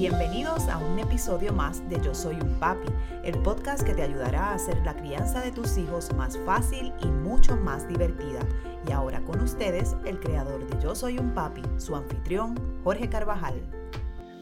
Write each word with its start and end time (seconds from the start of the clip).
Bienvenidos 0.00 0.66
a 0.70 0.78
un 0.78 0.98
episodio 0.98 1.52
más 1.52 1.86
de 1.90 2.00
Yo 2.00 2.14
Soy 2.14 2.36
un 2.36 2.54
Papi, 2.58 2.88
el 3.22 3.38
podcast 3.42 3.82
que 3.82 3.92
te 3.92 4.00
ayudará 4.00 4.44
a 4.44 4.54
hacer 4.54 4.78
la 4.78 4.94
crianza 4.94 5.42
de 5.42 5.52
tus 5.52 5.76
hijos 5.76 6.10
más 6.14 6.38
fácil 6.46 6.94
y 7.02 7.06
mucho 7.06 7.54
más 7.54 7.86
divertida. 7.86 8.40
Y 8.88 8.92
ahora 8.92 9.20
con 9.20 9.42
ustedes, 9.42 9.94
el 10.06 10.18
creador 10.18 10.66
de 10.66 10.82
Yo 10.82 10.94
Soy 10.94 11.18
un 11.18 11.34
Papi, 11.34 11.60
su 11.76 11.94
anfitrión, 11.94 12.58
Jorge 12.82 13.10
Carvajal. 13.10 13.60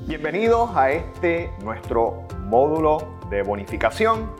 Bienvenidos 0.06 0.70
a 0.76 0.92
este 0.92 1.50
nuestro 1.64 2.28
módulo 2.44 3.18
de 3.28 3.42
bonificación, 3.42 4.30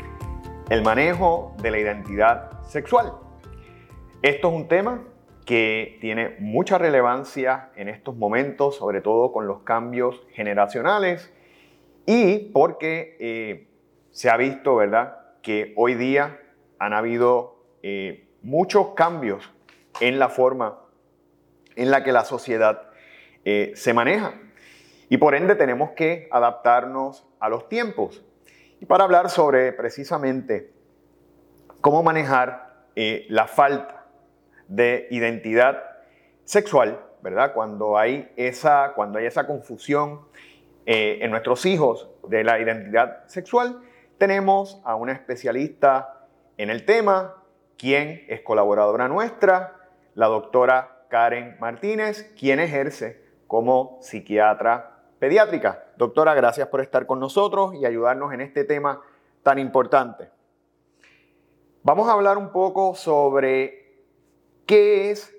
el 0.68 0.82
manejo 0.82 1.52
de 1.60 1.72
la 1.72 1.78
identidad 1.80 2.62
sexual. 2.62 3.12
Esto 4.22 4.50
es 4.50 4.54
un 4.54 4.68
tema 4.68 5.00
que 5.48 5.96
tiene 6.02 6.36
mucha 6.40 6.76
relevancia 6.76 7.70
en 7.74 7.88
estos 7.88 8.14
momentos, 8.14 8.76
sobre 8.76 9.00
todo 9.00 9.32
con 9.32 9.46
los 9.46 9.60
cambios 9.62 10.22
generacionales 10.32 11.32
y 12.04 12.50
porque 12.52 13.16
eh, 13.18 13.66
se 14.10 14.28
ha 14.28 14.36
visto, 14.36 14.76
¿verdad?, 14.76 15.16
que 15.40 15.72
hoy 15.74 15.94
día 15.94 16.38
han 16.78 16.92
habido 16.92 17.64
eh, 17.82 18.28
muchos 18.42 18.88
cambios 18.88 19.50
en 20.02 20.18
la 20.18 20.28
forma 20.28 20.80
en 21.76 21.90
la 21.90 22.04
que 22.04 22.12
la 22.12 22.26
sociedad 22.26 22.82
eh, 23.46 23.72
se 23.74 23.94
maneja. 23.94 24.34
Y 25.08 25.16
por 25.16 25.34
ende 25.34 25.54
tenemos 25.54 25.92
que 25.92 26.28
adaptarnos 26.30 27.26
a 27.40 27.48
los 27.48 27.70
tiempos. 27.70 28.22
Y 28.82 28.84
para 28.84 29.04
hablar 29.04 29.30
sobre 29.30 29.72
precisamente 29.72 30.74
cómo 31.80 32.02
manejar 32.02 32.84
la 33.28 33.46
falta 33.46 33.97
de 34.68 35.08
identidad 35.10 35.82
sexual, 36.44 37.00
¿verdad? 37.22 37.52
Cuando 37.52 37.98
hay 37.98 38.30
esa, 38.36 38.92
cuando 38.94 39.18
hay 39.18 39.26
esa 39.26 39.46
confusión 39.46 40.20
eh, 40.86 41.18
en 41.22 41.30
nuestros 41.30 41.66
hijos 41.66 42.08
de 42.28 42.44
la 42.44 42.60
identidad 42.60 43.26
sexual, 43.26 43.80
tenemos 44.18 44.80
a 44.84 44.94
una 44.94 45.12
especialista 45.12 46.26
en 46.56 46.70
el 46.70 46.84
tema, 46.84 47.34
quien 47.76 48.24
es 48.28 48.40
colaboradora 48.42 49.08
nuestra, 49.08 49.76
la 50.14 50.26
doctora 50.26 51.04
Karen 51.08 51.56
Martínez, 51.60 52.32
quien 52.38 52.60
ejerce 52.60 53.22
como 53.46 53.98
psiquiatra 54.00 54.98
pediátrica. 55.18 55.84
Doctora, 55.96 56.34
gracias 56.34 56.68
por 56.68 56.80
estar 56.80 57.06
con 57.06 57.20
nosotros 57.20 57.74
y 57.74 57.86
ayudarnos 57.86 58.32
en 58.32 58.40
este 58.40 58.64
tema 58.64 59.00
tan 59.42 59.58
importante. 59.58 60.30
Vamos 61.82 62.08
a 62.08 62.12
hablar 62.12 62.36
un 62.36 62.50
poco 62.50 62.94
sobre 62.94 63.77
¿Qué 64.68 65.10
es 65.10 65.34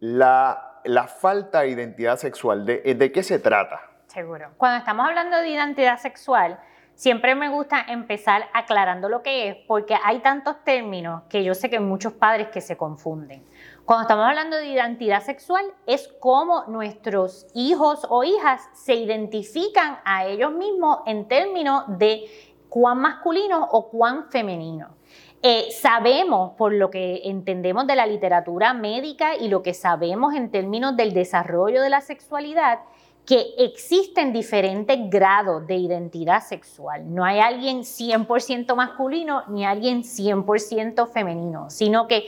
la, 0.00 0.80
falta 1.20 1.60
de 1.60 1.68
identidad 1.68 2.16
sexual? 2.16 2.66
¿De, 2.66 2.80
¿De 2.96 3.12
qué 3.12 3.22
se 3.22 3.38
trata? 3.38 3.80
Seguro. 4.08 4.50
Cuando 4.56 4.78
estamos 4.78 5.06
hablando 5.06 5.36
de 5.36 5.50
identidad 5.50 5.98
sexual, 5.98 6.58
siempre 6.96 7.36
me 7.36 7.48
gusta 7.48 7.80
empezar 7.86 8.42
aclarando 8.52 9.08
lo 9.08 9.22
que 9.22 9.48
es, 9.48 9.56
porque 9.68 9.96
hay 10.02 10.18
tantos 10.18 10.64
términos 10.64 11.22
que 11.28 11.44
yo 11.44 11.54
sé 11.54 11.70
que 11.70 11.78
muchos 11.78 12.14
padres 12.14 12.48
que 12.48 12.60
se 12.60 12.76
confunden. 12.76 13.46
Cuando 13.84 14.02
estamos 14.02 14.26
hablando 14.26 14.56
de 14.56 14.66
identidad 14.66 15.22
sexual, 15.22 15.64
es 15.86 16.12
cómo 16.18 16.64
nuestros 16.66 17.46
hijos 17.54 18.04
o 18.10 18.24
hijas 18.24 18.68
se 18.72 18.94
identifican 18.94 20.00
a 20.04 20.26
ellos 20.26 20.50
mismos 20.50 21.02
en 21.06 21.28
términos 21.28 21.84
de 21.86 22.24
cuán 22.68 22.98
masculino 22.98 23.68
o 23.70 23.90
cuán 23.90 24.28
femenino. 24.28 24.96
Eh, 25.44 25.68
sabemos, 25.72 26.52
por 26.56 26.72
lo 26.72 26.88
que 26.88 27.22
entendemos 27.24 27.88
de 27.88 27.96
la 27.96 28.06
literatura 28.06 28.74
médica 28.74 29.36
y 29.36 29.48
lo 29.48 29.62
que 29.62 29.74
sabemos 29.74 30.34
en 30.34 30.52
términos 30.52 30.96
del 30.96 31.12
desarrollo 31.12 31.82
de 31.82 31.90
la 31.90 32.00
sexualidad, 32.00 32.78
que 33.26 33.54
existen 33.58 34.32
diferentes 34.32 34.98
grados 35.08 35.66
de 35.66 35.76
identidad 35.76 36.42
sexual. 36.42 37.12
No 37.12 37.24
hay 37.24 37.40
alguien 37.40 37.80
100% 37.80 38.74
masculino 38.76 39.42
ni 39.48 39.64
alguien 39.64 40.02
100% 40.02 41.08
femenino, 41.08 41.70
sino 41.70 42.06
que 42.06 42.26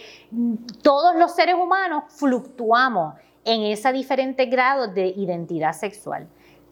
todos 0.83 1.15
los 1.17 1.35
seres 1.35 1.55
humanos 1.55 2.05
fluctuamos 2.09 3.15
en 3.45 3.63
ese 3.63 3.93
diferente 3.93 4.47
grado 4.47 4.89
de 4.89 5.07
identidad 5.07 5.73
sexual. 5.73 6.27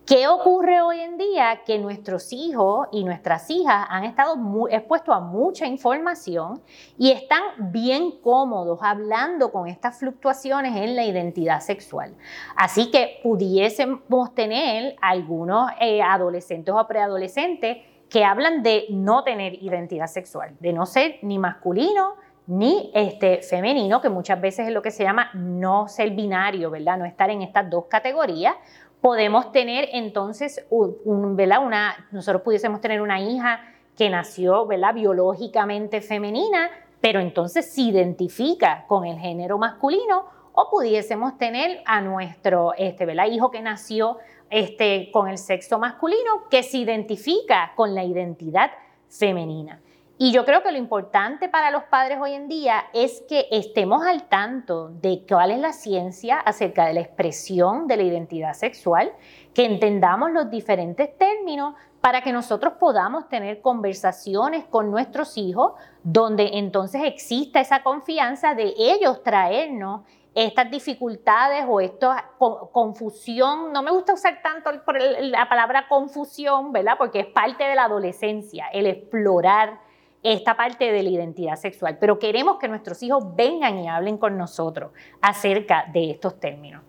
¿Qué 0.05 0.27
ocurre 0.27 0.83
hoy 0.83 0.99
en 0.99 1.17
día? 1.17 1.61
Que 1.65 1.79
nuestros 1.79 2.33
hijos 2.33 2.89
y 2.91 3.05
nuestras 3.05 3.49
hijas 3.51 3.87
han 3.89 4.03
estado 4.03 4.35
expuestos 4.69 5.15
a 5.15 5.21
mucha 5.21 5.65
información 5.65 6.61
y 6.99 7.13
están 7.13 7.41
bien 7.71 8.19
cómodos 8.21 8.81
hablando 8.83 9.53
con 9.53 9.69
estas 9.69 10.01
fluctuaciones 10.01 10.75
en 10.75 10.97
la 10.97 11.05
identidad 11.05 11.61
sexual. 11.61 12.17
Así 12.57 12.91
que 12.91 13.21
pudiésemos 13.23 14.35
tener 14.35 14.97
algunos 15.01 15.71
eh, 15.81 16.03
adolescentes 16.03 16.75
o 16.77 16.85
preadolescentes 16.89 17.79
que 18.11 18.25
hablan 18.25 18.65
de 18.65 18.87
no 18.91 19.23
tener 19.23 19.55
identidad 19.63 20.09
sexual, 20.09 20.57
de 20.59 20.73
no 20.73 20.85
ser 20.85 21.21
ni 21.23 21.39
masculino 21.39 22.17
ni 22.47 22.91
este, 22.95 23.43
femenino, 23.43 24.01
que 24.01 24.09
muchas 24.09 24.41
veces 24.41 24.67
es 24.67 24.73
lo 24.73 24.83
que 24.83 24.91
se 24.91 25.05
llama 25.05 25.31
no 25.35 25.89
ser 25.89 26.11
binario, 26.11 26.71
¿verdad? 26.71 26.99
No 26.99 27.05
estar 27.05 27.31
en 27.31 27.43
estas 27.43 27.69
dos 27.71 27.87
categorías, 27.87 28.55
podemos 29.01 29.53
tener 29.53 29.89
entonces, 29.93 30.65
un, 30.71 30.97
Una, 31.05 32.09
nosotros 32.13 32.43
pudiésemos 32.43 32.81
tener 32.81 33.03
una 33.03 33.21
hija 33.21 33.61
que 33.97 34.09
nació 34.09 34.67
¿verdad? 34.67 34.95
biológicamente 34.95 36.01
femenina, 36.01 36.71
pero 37.01 37.21
entonces 37.21 37.73
se 37.73 37.83
identifica 37.83 38.85
con 38.87 39.05
el 39.05 39.19
género 39.19 39.59
masculino, 39.59 40.25
o 40.55 40.69
pudiésemos 40.71 41.39
tener 41.39 41.83
a 41.87 42.01
nuestro 42.01 42.75
este, 42.77 43.07
¿verdad? 43.07 43.27
hijo 43.27 43.51
que 43.51 43.61
nació 43.61 44.19
este, 44.51 45.11
con 45.11 45.29
el 45.29 45.39
sexo 45.39 45.79
masculino, 45.79 46.49
que 46.51 46.63
se 46.63 46.79
identifica 46.79 47.73
con 47.75 47.95
la 47.95 48.05
identidad 48.05 48.71
femenina. 49.09 49.82
Y 50.25 50.31
yo 50.31 50.45
creo 50.45 50.63
que 50.63 50.71
lo 50.71 50.79
importante 50.79 51.49
para 51.49 51.73
los 51.73 51.83
padres 51.83 52.21
hoy 52.23 52.35
en 52.35 52.47
día 52.47 52.85
es 52.93 53.25
que 53.29 53.49
estemos 53.51 54.07
al 54.07 54.29
tanto 54.29 54.91
de 54.91 55.25
cuál 55.29 55.51
es 55.51 55.59
la 55.59 55.73
ciencia 55.73 56.39
acerca 56.39 56.87
de 56.87 56.95
la 56.95 57.01
expresión 57.01 57.89
de 57.89 57.97
la 57.97 58.05
identidad 58.05 58.53
sexual, 58.53 59.13
que 59.53 59.65
entendamos 59.65 60.31
los 60.31 60.49
diferentes 60.49 61.19
términos 61.19 61.75
para 62.01 62.21
que 62.21 62.33
nosotros 62.33 62.75
podamos 62.79 63.29
tener 63.29 63.61
conversaciones 63.61 64.65
con 64.67 64.93
nuestros 64.93 65.37
hijos 65.37 65.73
donde 66.05 66.51
entonces 66.53 67.03
exista 67.05 67.59
esa 67.59 67.83
confianza 67.83 68.55
de 68.55 68.75
ellos 68.79 69.25
traernos 69.25 70.03
estas 70.37 70.71
dificultades 70.71 71.65
o 71.69 71.81
esta 71.81 72.31
confusión, 72.39 73.73
no 73.73 73.83
me 73.83 73.91
gusta 73.91 74.15
usar 74.15 74.41
tanto 74.41 74.71
la 74.71 75.49
palabra 75.49 75.89
confusión, 75.89 76.71
¿verdad? 76.71 76.95
Porque 76.97 77.19
es 77.19 77.27
parte 77.27 77.65
de 77.65 77.75
la 77.75 77.87
adolescencia, 77.87 78.69
el 78.73 78.87
explorar 78.87 79.81
esta 80.23 80.57
parte 80.57 80.93
de 80.93 81.03
la 81.03 81.09
identidad 81.09 81.57
sexual, 81.57 81.99
pero 82.01 82.19
queremos 82.19 82.59
que 82.59 82.69
nuestros 82.69 83.03
hijos 83.03 83.35
vengan 83.35 83.79
y 83.79 83.89
hablen 83.89 84.19
con 84.19 84.39
nosotros 84.39 84.93
acerca 85.21 85.87
de 85.93 86.11
estos 86.11 86.39
términos. 86.39 86.83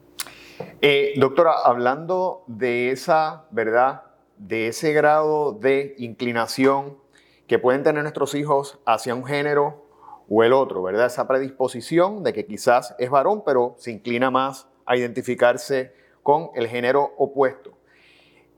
Eh, 0.81 1.13
doctora, 1.17 1.53
hablando 1.63 2.43
de 2.47 2.91
esa, 2.91 3.45
¿verdad? 3.51 4.03
De 4.37 4.67
ese 4.67 4.93
grado 4.93 5.53
de 5.53 5.95
inclinación 5.97 6.97
que 7.47 7.59
pueden 7.59 7.83
tener 7.83 8.03
nuestros 8.03 8.35
hijos 8.35 8.79
hacia 8.85 9.15
un 9.15 9.25
género 9.25 9.83
o 10.29 10.43
el 10.43 10.53
otro, 10.53 10.83
¿verdad? 10.83 11.07
Esa 11.07 11.27
predisposición 11.27 12.23
de 12.23 12.33
que 12.33 12.45
quizás 12.45 12.95
es 12.99 13.09
varón, 13.09 13.43
pero 13.45 13.75
se 13.77 13.91
inclina 13.91 14.29
más 14.29 14.67
a 14.85 14.95
identificarse 14.95 15.93
con 16.21 16.49
el 16.55 16.67
género 16.67 17.13
opuesto. 17.17 17.77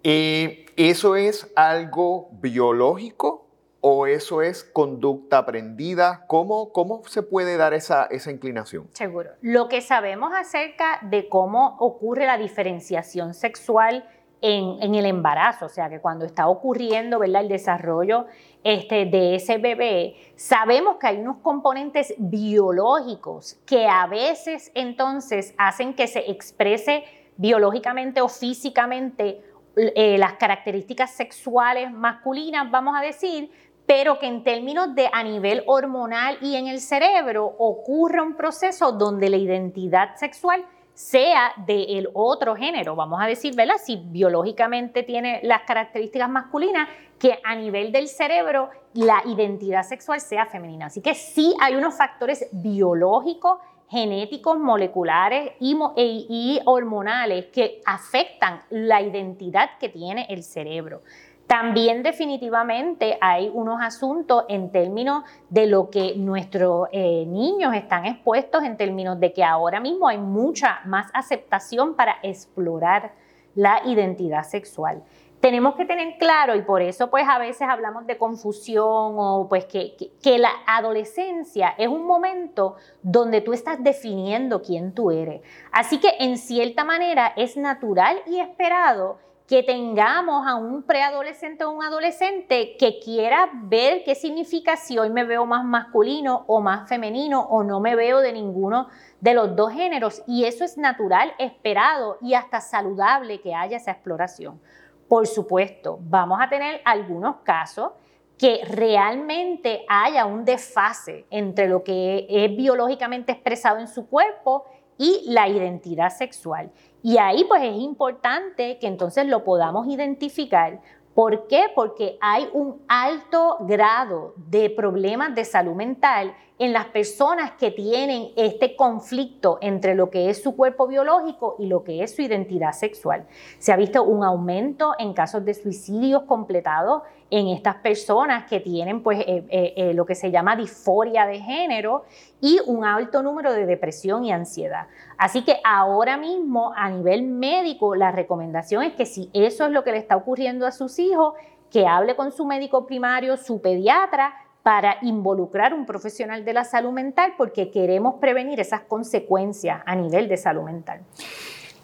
Eh, 0.03 0.65
¿Eso 0.75 1.15
es 1.15 1.51
algo 1.55 2.29
biológico 2.33 3.44
o 3.87 4.07
eso 4.07 4.41
es 4.41 4.63
conducta 4.63 5.37
aprendida? 5.37 6.25
¿Cómo, 6.25 6.71
cómo 6.71 7.03
se 7.05 7.21
puede 7.21 7.55
dar 7.55 7.75
esa, 7.75 8.05
esa 8.05 8.31
inclinación? 8.31 8.89
Seguro. 8.93 9.29
Lo 9.41 9.69
que 9.69 9.81
sabemos 9.81 10.33
acerca 10.35 10.97
de 11.03 11.29
cómo 11.29 11.77
ocurre 11.77 12.25
la 12.25 12.39
diferenciación 12.39 13.35
sexual 13.35 14.09
en, 14.41 14.81
en, 14.81 14.95
el 14.95 15.05
embarazo, 15.05 15.67
o 15.67 15.69
sea, 15.69 15.87
que 15.87 15.99
cuando 15.99 16.25
está 16.25 16.47
ocurriendo 16.47 17.19
¿verdad? 17.19 17.43
el 17.43 17.47
desarrollo 17.47 18.25
este, 18.63 19.05
de 19.05 19.35
ese 19.35 19.59
bebé, 19.59 20.15
sabemos 20.35 20.97
que 20.97 21.05
hay 21.05 21.17
unos 21.17 21.37
componentes 21.43 22.15
biológicos 22.17 23.59
que 23.67 23.85
a 23.85 24.07
veces 24.07 24.71
entonces 24.73 25.53
hacen 25.59 25.93
que 25.93 26.07
se 26.07 26.31
exprese 26.31 27.03
biológicamente 27.37 28.19
o 28.21 28.29
físicamente 28.29 29.43
eh, 29.77 30.17
las 30.17 30.33
características 30.33 31.11
sexuales 31.11 31.91
masculinas, 31.91 32.71
vamos 32.71 32.95
a 32.97 33.01
decir, 33.01 33.51
pero 33.85 34.19
que 34.19 34.27
en 34.27 34.43
términos 34.43 34.95
de 34.95 35.09
a 35.11 35.23
nivel 35.23 35.63
hormonal 35.67 36.37
y 36.41 36.55
en 36.55 36.67
el 36.67 36.79
cerebro 36.79 37.45
ocurra 37.57 38.23
un 38.23 38.35
proceso 38.35 38.91
donde 38.91 39.29
la 39.29 39.37
identidad 39.37 40.15
sexual 40.15 40.65
sea 40.93 41.51
del 41.67 42.09
otro 42.13 42.55
género, 42.55 42.95
vamos 42.95 43.21
a 43.21 43.27
decir, 43.27 43.53
¿verdad? 43.53 43.75
Si 43.83 43.97
biológicamente 43.97 45.03
tiene 45.03 45.41
las 45.43 45.63
características 45.63 46.29
masculinas, 46.29 46.87
que 47.19 47.39
a 47.43 47.55
nivel 47.55 47.91
del 47.91 48.07
cerebro 48.07 48.69
la 48.93 49.21
identidad 49.25 49.83
sexual 49.83 50.21
sea 50.21 50.45
femenina. 50.45 50.87
Así 50.87 51.01
que 51.01 51.13
sí 51.13 51.53
hay 51.61 51.75
unos 51.75 51.97
factores 51.97 52.47
biológicos 52.51 53.59
genéticos, 53.89 54.57
moleculares 54.57 55.51
y, 55.59 55.77
e, 55.95 56.25
y, 56.27 56.59
hormonales 56.65 57.47
que 57.47 57.81
afectan 57.85 58.63
la 58.69 59.01
identidad 59.01 59.77
que 59.79 59.89
tiene 59.89 60.25
el 60.29 60.43
cerebro. 60.43 61.01
También 61.47 62.01
definitivamente 62.01 63.17
hay 63.21 63.51
unos 63.53 63.81
asuntos 63.81 64.45
en 64.49 64.71
términos 64.71 65.23
de 65.49 65.67
lo 65.67 65.89
que 65.89 66.15
nuestros 66.15 66.87
eh, 66.91 67.25
niños 67.27 67.75
están 67.75 68.05
expuestos, 68.05 68.63
en 68.63 68.77
términos 68.77 69.19
de 69.19 69.31
que 69.31 69.43
ahora 69.43 69.79
mismo 69.79 70.07
hay 70.07 70.17
mucha 70.17 70.79
más 70.85 71.11
aceptación 71.13 71.95
para 71.95 72.17
explorar 72.23 73.13
la 73.53 73.81
identidad 73.85 74.43
sexual 74.43 75.03
tenemos 75.45 75.75
que 75.75 75.85
tener 75.85 76.17
claro, 76.17 76.55
y 76.55 76.63
por 76.63 76.81
eso 76.81 77.11
pues 77.11 77.23
a 77.29 77.37
veces 77.37 77.67
hablamos 77.69 78.07
de 78.07 78.17
confusión 78.17 79.13
o 79.15 79.45
pues 79.47 79.65
que, 79.65 79.95
que, 79.95 80.39
la 80.39 80.49
adolescencia 80.65 81.75
es 81.77 81.87
un 81.87 82.07
momento 82.07 82.77
donde 83.03 83.41
tú 83.41 83.53
estás 83.53 83.77
definiendo 83.83 84.63
quién 84.63 84.95
tú 84.95 85.11
eres. 85.11 85.41
Así 85.71 85.99
que 85.99 86.09
en 86.19 86.39
cierta 86.39 86.83
manera 86.83 87.31
es 87.35 87.57
natural 87.57 88.17
y 88.25 88.39
esperado 88.39 89.19
que 89.47 89.61
tengamos 89.61 90.47
a 90.47 90.55
un 90.55 90.81
preadolescente 90.81 91.63
o 91.65 91.71
un 91.71 91.83
adolescente 91.83 92.75
que 92.79 92.99
quiera 92.99 93.49
ver 93.53 94.03
qué 94.03 94.15
significa 94.15 94.75
si 94.75 94.97
hoy 94.97 95.11
me 95.11 95.23
veo 95.23 95.45
más 95.45 95.63
masculino 95.63 96.45
o 96.47 96.61
más 96.61 96.89
femenino 96.89 97.41
o 97.41 97.63
no 97.63 97.79
me 97.79 97.95
veo 97.95 98.21
de 98.21 98.33
ninguno 98.33 98.87
de 99.21 99.35
los 99.35 99.55
dos 99.55 99.71
géneros. 99.71 100.23
Y 100.25 100.45
eso 100.45 100.63
es 100.63 100.77
natural, 100.77 101.33
esperado 101.37 102.17
y 102.21 102.33
hasta 102.33 102.59
saludable 102.59 103.39
que 103.41 103.53
haya 103.53 103.77
esa 103.77 103.91
exploración. 103.91 104.59
Por 105.07 105.27
supuesto, 105.27 105.99
vamos 106.01 106.39
a 106.41 106.49
tener 106.49 106.81
algunos 106.83 107.37
casos 107.43 107.91
que 108.39 108.61
realmente 108.67 109.85
haya 109.87 110.25
un 110.25 110.43
desfase 110.43 111.27
entre 111.29 111.67
lo 111.67 111.83
que 111.83 112.25
es 112.27 112.55
biológicamente 112.55 113.31
expresado 113.31 113.77
en 113.77 113.87
su 113.87 114.07
cuerpo 114.07 114.65
y 114.97 115.23
la 115.27 115.47
identidad 115.47 116.09
sexual. 116.09 116.71
Y 117.05 117.19
ahí 117.19 117.43
pues 117.43 117.61
es 117.61 117.75
importante 117.75 118.79
que 118.79 118.87
entonces 118.87 119.27
lo 119.27 119.43
podamos 119.43 119.85
identificar 119.85 120.81
¿Por 121.15 121.47
qué? 121.47 121.67
Porque 121.73 122.17
hay 122.19 122.49
un 122.51 122.83
alto 122.89 123.59
grado 123.61 124.33
de 124.35 124.69
problemas 124.69 125.33
de 125.33 125.45
salud 125.45 125.73
mental 125.73 126.35
en 126.57 126.71
las 126.71 126.85
personas 126.85 127.51
que 127.51 127.71
tienen 127.71 128.29
este 128.37 128.75
conflicto 128.77 129.57
entre 129.61 129.93
lo 129.93 130.09
que 130.09 130.29
es 130.29 130.41
su 130.41 130.55
cuerpo 130.55 130.87
biológico 130.87 131.55
y 131.59 131.67
lo 131.67 131.83
que 131.83 132.01
es 132.01 132.15
su 132.15 132.21
identidad 132.21 132.71
sexual. 132.71 133.25
Se 133.59 133.73
ha 133.73 133.75
visto 133.75 134.03
un 134.03 134.23
aumento 134.23 134.93
en 134.97 135.13
casos 135.13 135.43
de 135.43 135.53
suicidios 135.53 136.23
completados 136.23 137.03
en 137.29 137.47
estas 137.47 137.75
personas 137.75 138.45
que 138.45 138.61
tienen 138.61 139.03
pues, 139.03 139.19
eh, 139.19 139.43
eh, 139.49 139.73
eh, 139.75 139.93
lo 139.93 140.05
que 140.05 140.15
se 140.15 140.31
llama 140.31 140.55
disforia 140.55 141.25
de 141.25 141.41
género 141.41 142.05
y 142.39 142.59
un 142.65 142.85
alto 142.85 143.21
número 143.21 143.51
de 143.51 143.65
depresión 143.65 144.23
y 144.23 144.31
ansiedad. 144.31 144.87
Así 145.17 145.43
que 145.43 145.59
ahora 145.65 146.15
mismo 146.15 146.71
a 146.75 146.89
nivel 146.89 147.23
médico 147.23 147.95
la 147.95 148.11
recomendación 148.11 148.83
es 148.83 148.93
que 148.93 149.05
si 149.05 149.29
eso 149.33 149.65
es 149.65 149.71
lo 149.71 149.83
que 149.83 149.91
le 149.91 149.97
está 149.97 150.15
ocurriendo 150.15 150.65
a 150.65 150.71
sus 150.71 150.99
hijos, 150.99 151.33
que 151.69 151.85
hable 151.85 152.15
con 152.15 152.31
su 152.31 152.45
médico 152.45 152.85
primario, 152.85 153.35
su 153.35 153.59
pediatra, 153.59 154.33
para 154.65 154.97
involucrar 155.03 155.75
un 155.75 155.85
profesional 155.85 156.43
de 156.43 156.51
la 156.51 156.63
salud 156.63 156.91
mental 156.91 157.35
porque 157.37 157.69
queremos 157.69 158.15
prevenir 158.15 158.59
esas 158.59 158.81
consecuencias 158.81 159.83
a 159.85 159.95
nivel 159.95 160.27
de 160.27 160.37
salud 160.37 160.63
mental. 160.63 161.01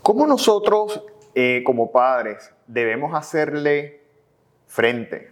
¿Cómo 0.01 0.25
nosotros 0.25 1.06
como 1.63 1.92
padres 1.92 2.51
debemos 2.66 3.13
hacerle 3.13 4.01
frente 4.66 5.30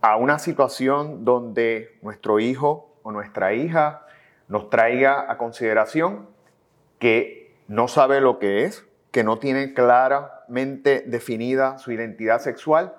a 0.00 0.16
una 0.16 0.40
situación 0.40 1.24
donde 1.24 2.00
nuestro 2.02 2.40
hijo 2.40 2.90
o 3.04 3.12
nuestra 3.12 3.54
hija 3.54 4.04
nos 4.48 4.68
traiga 4.68 5.30
a 5.30 5.38
consideración 5.38 6.26
que 6.98 7.54
no 7.68 7.86
sabe 7.86 8.20
lo 8.20 8.40
que 8.40 8.64
es, 8.64 8.84
que 9.12 9.22
no 9.22 9.38
tiene 9.38 9.72
claramente 9.72 11.04
definida 11.06 11.78
su 11.78 11.92
identidad 11.92 12.40
sexual, 12.40 12.96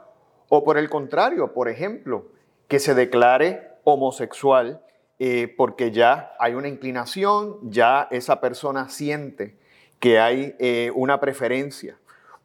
o 0.48 0.64
por 0.64 0.78
el 0.78 0.90
contrario, 0.90 1.54
por 1.54 1.68
ejemplo, 1.68 2.28
que 2.70 2.80
se 2.80 2.96
declare 2.96 3.73
homosexual 3.84 4.82
eh, 5.20 5.54
porque 5.56 5.92
ya 5.92 6.34
hay 6.40 6.54
una 6.56 6.68
inclinación, 6.68 7.58
ya 7.64 8.08
esa 8.12 8.42
persona 8.42 8.90
siente 8.90 9.58
que 10.00 10.20
hay 10.20 10.56
eh, 10.60 10.92
una 10.96 11.20
preferencia 11.20 11.98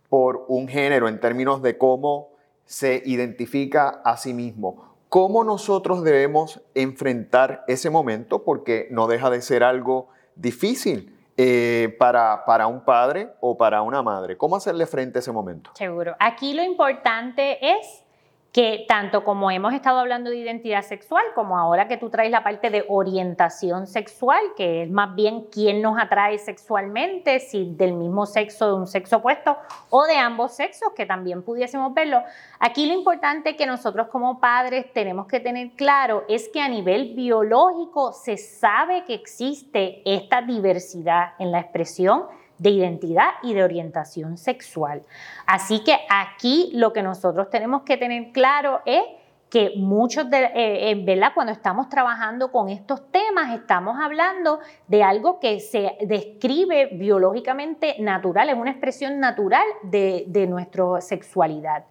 por 0.09 0.45
un 0.49 0.69
género 0.69 1.09
en 1.09 1.19
términos 1.19 1.61
de 1.63 1.77
cómo 1.77 2.29
se 2.67 3.03
identifica 3.05 4.01
a 4.05 4.17
sí 4.17 4.33
mismo. 4.35 4.95
¿Cómo 5.09 5.43
nosotros 5.43 6.05
debemos 6.05 6.61
enfrentar 6.75 7.65
ese 7.67 7.89
momento? 7.89 8.45
Porque 8.45 8.89
no 8.91 9.07
deja 9.07 9.31
de 9.31 9.41
ser 9.41 9.65
algo 9.65 10.11
difícil 10.37 11.17
eh, 11.37 11.97
para, 11.99 12.45
para 12.45 12.67
un 12.67 12.85
padre 12.85 13.31
o 13.41 13.57
para 13.57 13.83
una 13.83 14.03
madre. 14.03 14.37
¿Cómo 14.37 14.57
hacerle 14.57 14.87
frente 14.87 15.19
a 15.19 15.21
ese 15.21 15.33
momento? 15.33 15.71
Seguro. 15.75 16.15
Aquí 16.21 16.53
lo 16.53 16.63
importante 16.63 17.59
es 17.77 18.05
que 18.53 18.87
tanto 18.89 19.25
como 19.25 19.51
hemos 19.51 19.75
estado 19.75 19.99
hablando 19.99 20.31
de 20.31 20.39
identidad 20.39 20.83
sexual, 20.83 21.23
como 21.35 21.59
ahora 21.59 21.87
que 21.87 21.99
tú 21.99 22.09
traes 22.09 22.31
la 22.31 22.43
parte 22.43 22.71
de 22.71 22.85
orientación 22.89 23.87
sexual, 23.87 24.41
que 24.57 24.85
es 24.85 24.91
más 24.91 25.15
bien 25.15 25.47
quién 25.53 25.83
nos 25.83 26.01
atrae 26.01 26.39
sexualmente, 26.39 27.41
si 27.41 27.75
del 27.75 27.93
mismo 27.93 28.25
sexo, 28.25 28.69
de 28.69 28.75
un 28.75 28.87
sexo 28.87 29.19
opuesto 29.19 29.57
o 29.91 30.05
de 30.07 30.17
ambos 30.17 30.57
sexos, 30.57 30.93
que 30.97 31.05
también 31.05 31.43
pudiésemos 31.43 31.93
verlo. 31.93 32.23
Aquí 32.59 32.87
lo 32.87 32.95
importante 32.95 33.55
que 33.55 33.67
nosotros 33.67 34.09
como 34.09 34.41
padres 34.41 34.93
tenemos 34.95 35.27
que 35.27 35.41
tener 35.41 35.71
claro 35.73 36.25
es 36.29 36.49
que 36.49 36.63
a 36.63 36.69
nivel 36.69 37.15
biológico 37.15 38.13
se 38.13 38.39
sabe 38.39 39.05
que 39.05 39.15
existe 39.15 40.01
esta 40.07 40.41
diversidad 40.41 41.35
en 41.39 41.53
la 41.53 41.61
expresión 41.61 42.25
de 42.59 42.71
identidad 42.71 43.31
y 43.43 43.55
de 43.55 43.63
orientación 43.63 44.37
sexual. 44.37 45.03
Así 45.47 45.83
que 45.85 45.97
aquí 46.11 46.71
lo 46.75 46.93
que 46.93 47.03
nosotros 47.03 47.51
tenemos 47.51 47.83
que 47.83 47.97
tener 47.97 48.33
claro 48.33 48.81
es 48.85 49.03
que 49.51 49.73
muchos 49.77 50.29
de, 50.29 50.45
eh, 50.45 50.91
eh, 50.91 51.03
¿verdad? 51.05 51.33
Cuando 51.35 51.53
estamos 51.53 51.89
trabajando 51.89 52.53
con 52.53 52.69
estos 52.69 53.11
temas, 53.11 53.55
estamos 53.55 53.99
hablando 53.99 54.61
de 54.89 55.03
algo 55.03 55.41
que 55.41 55.61
se 55.61 55.97
describe 56.03 56.91
biológicamente 56.93 57.97
natural, 57.99 58.51
es 58.51 58.57
una 58.57 58.71
expresión 58.71 59.21
natural 59.21 59.65
de, 59.83 60.25
de 60.27 60.47
nuestra 60.47 61.01
sexualidad. 61.01 61.85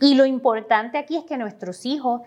Y 0.00 0.14
lo 0.14 0.24
importante 0.24 0.98
aquí 0.98 1.16
es 1.16 1.24
que 1.24 1.36
nuestros 1.36 1.84
hijos 1.84 2.22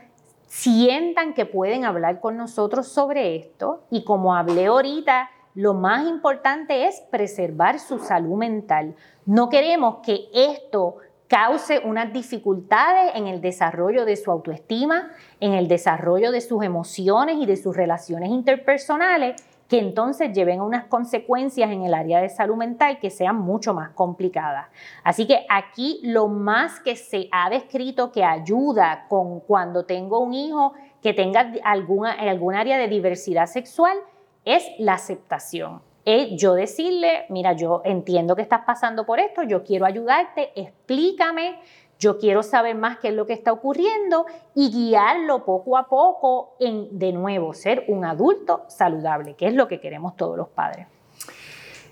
sientan 0.47 1.33
que 1.33 1.45
pueden 1.45 1.85
hablar 1.85 2.19
con 2.19 2.37
nosotros 2.37 2.87
sobre 2.87 3.35
esto 3.35 3.85
y 3.89 4.03
como 4.03 4.35
hablé 4.35 4.67
ahorita, 4.67 5.31
lo 5.55 5.73
más 5.73 6.07
importante 6.07 6.87
es 6.87 7.01
preservar 7.11 7.79
su 7.79 7.99
salud 7.99 8.37
mental. 8.37 8.95
No 9.25 9.49
queremos 9.49 9.97
que 10.03 10.27
esto 10.33 10.97
cause 11.27 11.79
unas 11.79 12.11
dificultades 12.13 13.11
en 13.15 13.27
el 13.27 13.41
desarrollo 13.41 14.05
de 14.05 14.15
su 14.15 14.31
autoestima, 14.31 15.11
en 15.39 15.53
el 15.53 15.67
desarrollo 15.67 16.31
de 16.31 16.41
sus 16.41 16.63
emociones 16.63 17.37
y 17.39 17.45
de 17.45 17.55
sus 17.55 17.75
relaciones 17.75 18.29
interpersonales, 18.29 19.43
que 19.67 19.79
entonces 19.79 20.33
lleven 20.33 20.59
a 20.59 20.63
unas 20.63 20.85
consecuencias 20.85 21.71
en 21.71 21.83
el 21.83 21.93
área 21.93 22.21
de 22.21 22.29
salud 22.29 22.55
mental 22.55 22.99
que 22.99 23.09
sean 23.09 23.37
mucho 23.37 23.73
más 23.73 23.91
complicadas. 23.91 24.67
Así 25.03 25.25
que 25.25 25.45
aquí 25.49 25.99
lo 26.03 26.27
más 26.27 26.79
que 26.79 26.95
se 26.95 27.29
ha 27.31 27.49
descrito 27.49 28.11
que 28.11 28.23
ayuda 28.23 29.05
con 29.07 29.39
cuando 29.39 29.85
tengo 29.85 30.19
un 30.19 30.33
hijo 30.33 30.73
que 31.01 31.13
tenga 31.13 31.51
alguna, 31.63 32.11
algún 32.11 32.53
área 32.53 32.77
de 32.77 32.87
diversidad 32.87 33.47
sexual 33.47 33.97
es 34.45 34.63
la 34.79 34.93
aceptación. 34.93 35.81
Es 36.05 36.29
yo 36.39 36.53
decirle, 36.53 37.25
mira, 37.29 37.53
yo 37.53 37.81
entiendo 37.85 38.35
que 38.35 38.41
estás 38.41 38.61
pasando 38.65 39.05
por 39.05 39.19
esto, 39.19 39.43
yo 39.43 39.63
quiero 39.63 39.85
ayudarte, 39.85 40.51
explícame, 40.55 41.59
yo 41.97 42.17
quiero 42.17 42.43
saber 42.43 42.75
más 42.75 42.97
qué 42.97 43.09
es 43.09 43.13
lo 43.13 43.25
que 43.25 43.31
está 43.31 43.53
ocurriendo 43.53 44.25
y 44.53 44.69
guiarlo 44.69 45.45
poco 45.45 45.77
a 45.77 45.87
poco 45.87 46.55
en, 46.59 46.99
de 46.99 47.13
nuevo, 47.13 47.53
ser 47.53 47.85
un 47.87 48.03
adulto 48.03 48.65
saludable, 48.67 49.35
que 49.35 49.47
es 49.47 49.53
lo 49.53 49.69
que 49.69 49.79
queremos 49.79 50.17
todos 50.17 50.37
los 50.37 50.49
padres. 50.49 50.87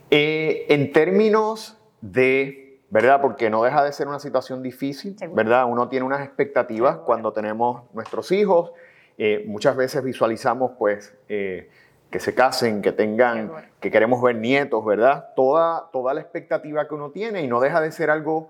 Eh, 0.10 0.66
en 0.68 0.92
términos 0.92 1.78
de, 2.02 2.82
¿verdad? 2.90 3.22
Porque 3.22 3.50
no 3.50 3.64
deja 3.64 3.82
de 3.86 3.94
ser 3.94 4.10
una 4.10 4.20
situación 4.20 4.62
difícil, 4.62 5.16
¿verdad? 5.34 5.66
Uno 5.70 5.88
tiene 5.88 6.06
unas 6.06 6.26
expectativas 6.26 6.98
cuando 6.98 7.32
tenemos 7.32 7.84
nuestros 7.94 8.34
hijos, 8.34 8.74
eh, 9.18 9.46
muchas 9.48 9.78
veces 9.78 10.04
visualizamos 10.04 10.72
pues... 10.78 11.16
Eh, 11.30 11.70
que 12.12 12.20
se 12.20 12.36
casen, 12.36 12.82
que 12.82 12.92
tengan, 12.92 13.52
que 13.80 13.90
queremos 13.90 14.22
ver 14.22 14.36
nietos, 14.36 14.84
¿verdad? 14.86 15.30
Toda, 15.36 15.90
toda 15.92 16.14
la 16.14 16.22
expectativa 16.22 16.88
que 16.88 16.94
uno 16.94 17.12
tiene 17.12 17.42
y 17.42 17.48
no 17.48 17.62
deja 17.62 17.80
de 17.80 17.92
ser 17.92 18.10
algo 18.10 18.50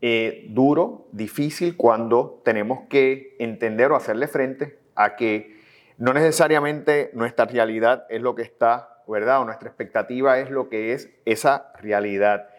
eh, 0.00 0.46
duro, 0.50 1.06
difícil, 1.12 1.76
cuando 1.76 2.42
tenemos 2.44 2.80
que 2.90 3.36
entender 3.38 3.92
o 3.92 3.96
hacerle 3.96 4.26
frente 4.26 4.78
a 4.96 5.14
que 5.14 5.56
no 5.98 6.12
necesariamente 6.12 7.10
nuestra 7.14 7.46
realidad 7.46 8.06
es 8.10 8.20
lo 8.20 8.34
que 8.34 8.42
está, 8.42 9.02
¿verdad? 9.06 9.40
O 9.40 9.44
nuestra 9.44 9.68
expectativa 9.68 10.38
es 10.40 10.50
lo 10.50 10.68
que 10.68 10.92
es 10.92 11.08
esa 11.24 11.72
realidad. 11.80 12.50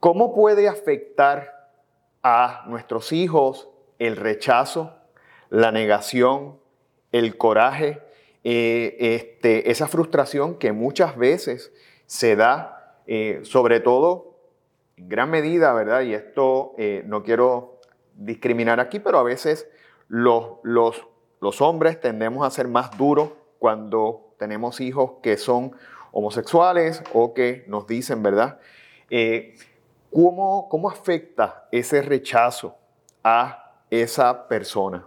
¿Cómo 0.00 0.34
puede 0.34 0.68
afectar 0.68 1.68
a 2.22 2.64
nuestros 2.66 3.12
hijos 3.12 3.68
el 3.98 4.16
rechazo, 4.16 4.96
la 5.50 5.70
negación, 5.70 6.58
el 7.12 7.36
coraje 7.36 8.00
eh, 8.42 8.96
este, 8.98 9.70
esa 9.70 9.86
frustración 9.86 10.56
que 10.56 10.72
muchas 10.72 11.16
veces 11.16 11.72
se 12.06 12.36
da, 12.36 12.96
eh, 13.06 13.40
sobre 13.42 13.80
todo 13.80 14.36
en 14.96 15.08
gran 15.08 15.30
medida, 15.30 15.72
¿verdad? 15.74 16.02
Y 16.02 16.14
esto 16.14 16.74
eh, 16.78 17.02
no 17.06 17.22
quiero 17.22 17.80
discriminar 18.14 18.80
aquí, 18.80 18.98
pero 18.98 19.18
a 19.18 19.22
veces 19.22 19.68
los, 20.08 20.58
los, 20.62 21.06
los 21.40 21.60
hombres 21.60 22.00
tendemos 22.00 22.46
a 22.46 22.50
ser 22.50 22.66
más 22.66 22.96
duros 22.96 23.30
cuando 23.58 24.34
tenemos 24.38 24.80
hijos 24.80 25.12
que 25.22 25.36
son 25.36 25.72
homosexuales 26.12 27.02
o 27.12 27.34
que 27.34 27.64
nos 27.68 27.86
dicen, 27.86 28.22
¿verdad? 28.22 28.58
¿cómo, 30.12 30.68
¿Cómo 30.68 30.88
afecta 30.88 31.68
ese 31.70 32.00
rechazo 32.00 32.76
a 33.22 33.74
esa 33.90 34.48
persona? 34.48 35.06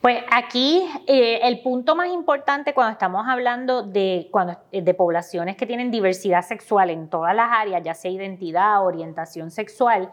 Pues 0.00 0.22
aquí 0.30 0.88
eh, 1.08 1.40
el 1.42 1.60
punto 1.60 1.96
más 1.96 2.08
importante 2.08 2.72
cuando 2.72 2.92
estamos 2.92 3.26
hablando 3.26 3.82
de, 3.82 4.28
cuando, 4.30 4.56
de 4.70 4.94
poblaciones 4.94 5.56
que 5.56 5.66
tienen 5.66 5.90
diversidad 5.90 6.42
sexual 6.42 6.90
en 6.90 7.08
todas 7.08 7.34
las 7.34 7.50
áreas, 7.50 7.82
ya 7.82 7.94
sea 7.94 8.10
identidad, 8.10 8.84
orientación 8.84 9.50
sexual, 9.50 10.12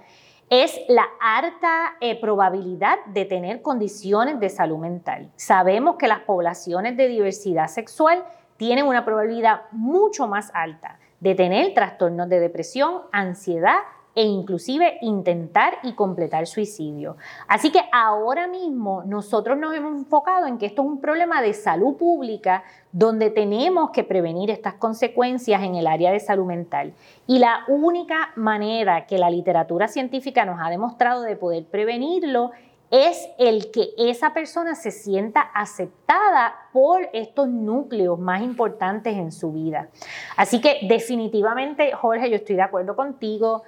es 0.50 0.80
la 0.88 1.06
alta 1.20 1.96
eh, 2.02 2.20
probabilidad 2.20 2.98
de 3.08 3.26
tener 3.26 3.62
condiciones 3.62 4.40
de 4.40 4.50
salud 4.50 4.78
mental. 4.78 5.30
Sabemos 5.36 5.98
que 5.98 6.08
las 6.08 6.22
poblaciones 6.22 6.98
de 6.98 7.08
diversidad 7.08 7.68
sexual 7.68 8.24
tienen 8.58 8.86
una 8.86 9.06
probabilidad 9.06 9.62
mucho 9.72 10.28
más 10.28 10.52
alta 10.54 11.00
de 11.20 11.36
tener 11.36 11.74
trastornos 11.74 12.30
de 12.30 12.40
depresión, 12.40 13.02
ansiedad 13.12 13.78
e 14.16 14.24
inclusive 14.24 14.98
intentar 15.02 15.78
y 15.84 15.94
completar 15.94 16.48
suicidio. 16.48 17.18
Así 17.48 17.70
que 17.70 17.82
ahora 17.92 18.48
mismo 18.48 19.04
nosotros 19.06 19.58
nos 19.58 19.76
hemos 19.76 19.92
enfocado 19.94 20.48
en 20.48 20.58
que 20.58 20.66
esto 20.66 20.82
es 20.82 20.88
un 20.88 21.02
problema 21.02 21.42
de 21.42 21.54
salud 21.54 21.98
pública 21.98 22.64
donde 22.94 23.30
tenemos 23.30 23.92
que 23.92 24.06
prevenir 24.06 24.50
estas 24.50 24.76
consecuencias 24.76 25.62
en 25.64 25.76
el 25.76 25.86
área 25.86 26.14
de 26.14 26.22
salud 26.22 26.46
mental. 26.46 26.94
Y 27.28 27.40
la 27.40 27.66
única 27.68 28.32
manera 28.38 29.06
que 29.06 29.18
la 29.18 29.30
literatura 29.30 29.90
científica 29.90 30.46
nos 30.46 30.60
ha 30.62 30.70
demostrado 30.70 31.24
de 31.24 31.36
poder 31.36 31.66
prevenirlo 31.66 32.52
es 32.92 33.28
el 33.38 33.72
que 33.72 33.90
esa 33.98 34.34
persona 34.34 34.76
se 34.76 34.92
sienta 34.92 35.42
aceptada 35.42 36.56
por 36.72 37.10
estos 37.12 37.50
núcleos 37.50 38.18
más 38.18 38.42
importantes 38.42 39.18
en 39.18 39.32
su 39.32 39.52
vida. 39.52 39.90
Así 40.38 40.62
que 40.62 40.80
definitivamente, 40.88 41.92
Jorge, 41.94 42.30
yo 42.30 42.38
estoy 42.38 42.56
de 42.56 42.62
acuerdo 42.62 42.96
contigo 42.96 43.64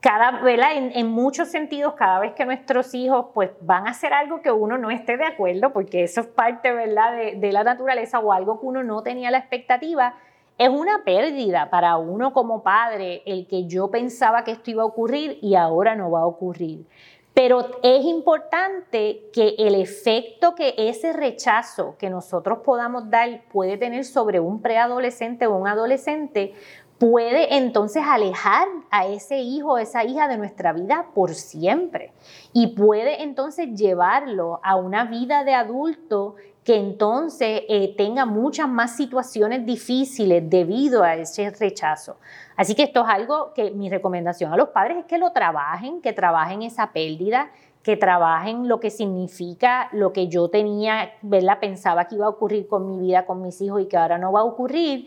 cada, 0.00 0.40
En, 0.72 0.92
en, 0.94 1.06
muchos 1.08 1.48
sentidos, 1.48 1.94
cada 1.94 2.20
vez 2.20 2.32
que 2.32 2.44
nuestros 2.44 2.94
hijos 2.94 3.26
pues 3.34 3.50
van 3.60 3.86
a 3.86 3.90
hacer 3.90 4.12
algo 4.12 4.40
que 4.40 4.50
uno 4.50 4.78
no 4.78 4.90
esté 4.90 5.16
de 5.16 5.26
acuerdo, 5.26 5.72
porque 5.72 6.04
eso 6.04 6.22
es 6.22 6.26
parte, 6.26 6.72
¿verdad?, 6.72 7.12
de 7.36 7.52
la 7.52 7.64
naturaleza 7.64 8.18
o 8.18 8.32
algo 8.32 8.60
que 8.60 8.66
uno 8.66 8.82
no 8.82 9.02
tenía 9.02 9.30
la 9.30 9.38
expectativa, 9.38 10.14
es 10.60 10.68
una 10.68 11.04
pérdida 11.04 11.70
para 11.70 11.96
uno 11.96 12.34
como 12.34 12.62
padre 12.62 13.22
el 13.24 13.46
que 13.46 13.66
yo 13.66 13.90
pensaba 13.90 14.44
que 14.44 14.50
esto 14.50 14.70
iba 14.70 14.82
a 14.82 14.86
ocurrir 14.86 15.38
y 15.40 15.54
ahora 15.54 15.94
no 15.96 16.10
va 16.10 16.20
a 16.20 16.26
ocurrir. 16.26 16.84
Pero 17.32 17.66
es 17.82 18.04
importante 18.04 19.30
que 19.32 19.54
el 19.56 19.74
efecto 19.74 20.54
que 20.54 20.74
ese 20.76 21.14
rechazo 21.14 21.96
que 21.96 22.10
nosotros 22.10 22.58
podamos 22.58 23.08
dar 23.08 23.42
puede 23.50 23.78
tener 23.78 24.04
sobre 24.04 24.38
un 24.38 24.60
preadolescente 24.60 25.46
o 25.46 25.56
un 25.56 25.66
adolescente 25.66 26.52
puede 27.00 27.56
entonces 27.56 28.02
alejar 28.06 28.68
a 28.90 29.06
ese 29.06 29.38
hijo 29.38 29.78
esa 29.78 30.04
hija 30.04 30.28
de 30.28 30.36
nuestra 30.36 30.74
vida 30.74 31.06
por 31.14 31.34
siempre 31.34 32.12
y 32.52 32.68
puede 32.68 33.22
entonces 33.22 33.74
llevarlo 33.74 34.60
a 34.62 34.76
una 34.76 35.06
vida 35.06 35.42
de 35.42 35.54
adulto 35.54 36.34
que 36.62 36.76
entonces 36.76 37.62
eh, 37.70 37.94
tenga 37.96 38.26
muchas 38.26 38.68
más 38.68 38.96
situaciones 38.96 39.64
difíciles 39.64 40.42
debido 40.50 41.02
a 41.02 41.14
ese 41.14 41.48
rechazo. 41.48 42.18
Así 42.54 42.74
que 42.74 42.82
esto 42.82 43.00
es 43.02 43.08
algo 43.08 43.54
que 43.54 43.70
mi 43.70 43.88
recomendación 43.88 44.52
a 44.52 44.58
los 44.58 44.68
padres 44.68 44.98
es 44.98 45.04
que 45.06 45.16
lo 45.16 45.32
trabajen, 45.32 46.02
que 46.02 46.12
trabajen 46.12 46.60
esa 46.60 46.92
pérdida, 46.92 47.50
que 47.82 47.96
trabajen 47.96 48.68
lo 48.68 48.78
que 48.78 48.90
significa 48.90 49.88
lo 49.92 50.12
que 50.12 50.28
yo 50.28 50.50
tenía, 50.50 51.12
¿verdad? 51.22 51.60
Pensaba 51.60 52.04
que 52.08 52.16
iba 52.16 52.26
a 52.26 52.28
ocurrir 52.28 52.68
con 52.68 52.86
mi 52.86 52.98
vida, 52.98 53.24
con 53.24 53.40
mis 53.40 53.58
hijos 53.62 53.80
y 53.80 53.86
que 53.86 53.96
ahora 53.96 54.18
no 54.18 54.32
va 54.32 54.40
a 54.40 54.44
ocurrir 54.44 55.06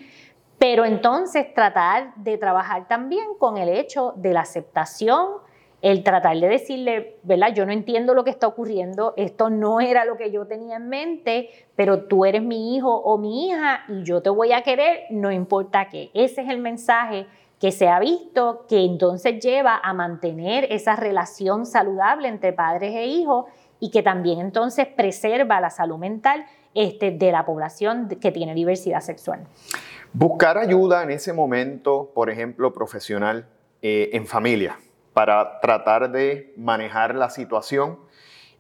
pero 0.64 0.86
entonces 0.86 1.54
tratar 1.54 2.16
de 2.16 2.38
trabajar 2.38 2.88
también 2.88 3.26
con 3.38 3.58
el 3.58 3.68
hecho 3.68 4.14
de 4.16 4.32
la 4.32 4.40
aceptación, 4.40 5.28
el 5.82 6.06
tratar 6.06 6.38
de 6.38 6.48
decirle, 6.48 7.18
¿verdad? 7.24 7.54
Yo 7.54 7.66
no 7.66 7.74
entiendo 7.74 8.14
lo 8.14 8.24
que 8.24 8.30
está 8.30 8.48
ocurriendo, 8.48 9.14
esto 9.18 9.50
no 9.50 9.82
era 9.82 10.06
lo 10.06 10.16
que 10.16 10.32
yo 10.32 10.48
tenía 10.48 10.78
en 10.78 10.88
mente, 10.88 11.50
pero 11.76 12.06
tú 12.06 12.24
eres 12.24 12.44
mi 12.44 12.78
hijo 12.78 12.96
o 12.96 13.18
mi 13.18 13.50
hija 13.50 13.82
y 13.90 14.04
yo 14.04 14.22
te 14.22 14.30
voy 14.30 14.54
a 14.54 14.62
querer, 14.62 15.02
no 15.10 15.34
importa 15.34 15.90
qué. 15.90 16.12
Ese 16.14 16.44
es 16.44 16.50
el 16.50 16.60
mensaje 16.60 17.28
que 17.60 17.72
se 17.72 17.90
ha 17.90 18.00
visto 18.00 18.66
que 18.70 18.86
entonces 18.86 19.44
lleva 19.44 19.82
a 19.84 19.94
mantener 19.94 20.68
esa 20.70 20.96
relación 20.96 21.66
saludable 21.66 22.30
entre 22.30 22.54
padres 22.54 22.96
e 22.96 23.06
hijos 23.06 23.48
y 23.82 23.92
que 23.92 24.02
también 24.02 24.40
entonces 24.40 24.88
preserva 24.88 25.60
la 25.60 25.70
salud 25.70 25.98
mental 25.98 26.46
este, 26.74 27.12
de 27.12 27.32
la 27.32 27.46
población 27.46 28.08
que 28.22 28.32
tiene 28.32 28.54
diversidad 28.54 29.02
sexual. 29.02 29.46
Buscar 30.14 30.58
ayuda 30.58 31.04
en 31.04 31.12
ese 31.12 31.34
momento, 31.34 32.12
por 32.14 32.30
ejemplo, 32.30 32.74
profesional, 32.74 33.48
eh, 33.82 34.12
en 34.14 34.28
familia, 34.28 34.78
para 35.14 35.60
tratar 35.60 36.12
de 36.12 36.54
manejar 36.56 37.16
la 37.16 37.30
situación, 37.30 38.00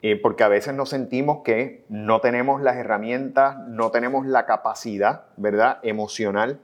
eh, 0.01 0.15
porque 0.15 0.43
a 0.43 0.48
veces 0.48 0.74
nos 0.74 0.89
sentimos 0.89 1.43
que 1.43 1.86
no 1.89 2.20
tenemos 2.20 2.62
las 2.62 2.75
herramientas, 2.75 3.58
no 3.67 3.91
tenemos 3.91 4.25
la 4.25 4.46
capacidad, 4.46 5.25
¿verdad?, 5.38 5.79
emocional 5.84 6.60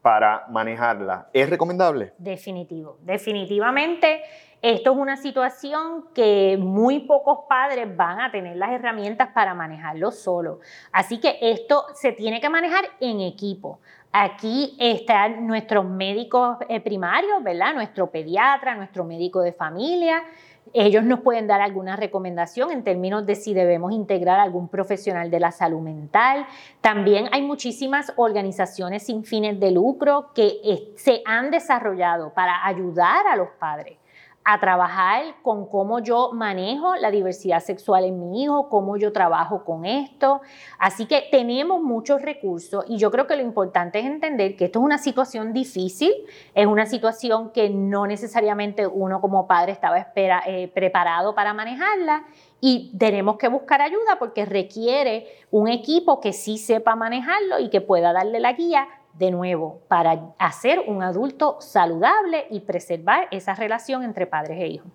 para 0.00 0.44
manejarla. 0.50 1.28
¿Es 1.32 1.48
recomendable? 1.48 2.12
Definitivo, 2.18 2.98
definitivamente. 3.00 4.20
Esto 4.64 4.92
es 4.92 4.96
una 4.96 5.18
situación 5.18 6.06
que 6.14 6.56
muy 6.58 7.00
pocos 7.00 7.40
padres 7.46 7.94
van 7.94 8.18
a 8.22 8.30
tener 8.30 8.56
las 8.56 8.70
herramientas 8.70 9.28
para 9.34 9.52
manejarlo 9.52 10.10
solo. 10.10 10.60
Así 10.90 11.20
que 11.20 11.36
esto 11.42 11.84
se 11.92 12.12
tiene 12.12 12.40
que 12.40 12.48
manejar 12.48 12.86
en 12.98 13.20
equipo. 13.20 13.80
Aquí 14.10 14.74
están 14.80 15.46
nuestros 15.46 15.84
médicos 15.84 16.56
eh, 16.70 16.80
primarios, 16.80 17.42
¿verdad? 17.42 17.74
Nuestro 17.74 18.10
pediatra, 18.10 18.74
nuestro 18.74 19.04
médico 19.04 19.42
de 19.42 19.52
familia. 19.52 20.24
Ellos 20.72 21.04
nos 21.04 21.20
pueden 21.20 21.46
dar 21.46 21.60
alguna 21.60 21.96
recomendación 21.96 22.70
en 22.70 22.84
términos 22.84 23.26
de 23.26 23.34
si 23.34 23.52
debemos 23.52 23.92
integrar 23.92 24.40
algún 24.40 24.68
profesional 24.68 25.30
de 25.30 25.40
la 25.40 25.50
salud 25.50 25.82
mental. 25.82 26.46
También 26.80 27.28
hay 27.32 27.42
muchísimas 27.42 28.14
organizaciones 28.16 29.04
sin 29.04 29.24
fines 29.24 29.60
de 29.60 29.72
lucro 29.72 30.30
que 30.34 30.94
se 30.96 31.20
han 31.26 31.50
desarrollado 31.50 32.32
para 32.32 32.66
ayudar 32.66 33.26
a 33.26 33.36
los 33.36 33.50
padres 33.58 33.98
a 34.44 34.60
trabajar 34.60 35.36
con 35.42 35.66
cómo 35.66 36.00
yo 36.00 36.30
manejo 36.32 36.96
la 36.96 37.10
diversidad 37.10 37.60
sexual 37.60 38.04
en 38.04 38.20
mi 38.20 38.42
hijo, 38.42 38.68
cómo 38.68 38.98
yo 38.98 39.10
trabajo 39.10 39.64
con 39.64 39.86
esto. 39.86 40.42
Así 40.78 41.06
que 41.06 41.24
tenemos 41.30 41.82
muchos 41.82 42.20
recursos 42.20 42.84
y 42.86 42.98
yo 42.98 43.10
creo 43.10 43.26
que 43.26 43.36
lo 43.36 43.42
importante 43.42 44.00
es 44.00 44.04
entender 44.04 44.54
que 44.56 44.66
esto 44.66 44.80
es 44.80 44.84
una 44.84 44.98
situación 44.98 45.54
difícil, 45.54 46.12
es 46.54 46.66
una 46.66 46.84
situación 46.84 47.52
que 47.52 47.70
no 47.70 48.06
necesariamente 48.06 48.86
uno 48.86 49.22
como 49.22 49.46
padre 49.46 49.72
estaba 49.72 50.06
eh, 50.46 50.68
preparado 50.74 51.34
para 51.34 51.54
manejarla 51.54 52.24
y 52.60 52.92
tenemos 52.98 53.36
que 53.38 53.48
buscar 53.48 53.80
ayuda 53.80 54.18
porque 54.18 54.44
requiere 54.44 55.26
un 55.50 55.68
equipo 55.68 56.20
que 56.20 56.34
sí 56.34 56.58
sepa 56.58 56.96
manejarlo 56.96 57.60
y 57.60 57.70
que 57.70 57.80
pueda 57.80 58.12
darle 58.12 58.40
la 58.40 58.52
guía 58.52 58.88
de 59.18 59.30
nuevo, 59.30 59.80
para 59.88 60.34
hacer 60.38 60.80
un 60.86 61.02
adulto 61.02 61.60
saludable 61.60 62.46
y 62.50 62.60
preservar 62.60 63.28
esa 63.30 63.54
relación 63.54 64.02
entre 64.02 64.26
padres 64.26 64.58
e 64.60 64.66
hijos. 64.66 64.90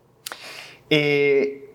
Eh, 0.90 1.74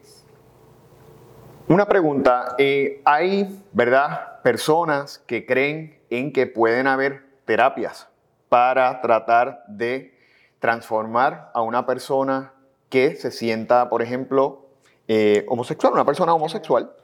una 1.68 1.86
pregunta, 1.86 2.54
eh, 2.58 3.00
hay, 3.04 3.62
¿verdad?, 3.72 4.42
personas 4.42 5.18
que 5.26 5.46
creen 5.46 5.98
en 6.10 6.32
que 6.32 6.46
pueden 6.46 6.86
haber 6.86 7.24
terapias 7.46 8.08
para 8.50 9.00
tratar 9.00 9.64
de 9.68 10.14
transformar 10.58 11.50
a 11.54 11.62
una 11.62 11.86
persona 11.86 12.52
que 12.90 13.16
se 13.16 13.30
sienta, 13.30 13.88
por 13.88 14.02
ejemplo, 14.02 14.66
eh, 15.08 15.46
homosexual, 15.48 15.94
una 15.94 16.04
persona 16.04 16.34
homosexual, 16.34 16.94